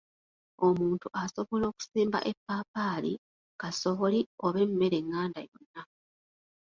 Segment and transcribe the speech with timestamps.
[0.67, 3.13] "Omuntu asobola okusimba eppaapaali,
[3.61, 5.81] kasooli, oba emmere enganda yonna."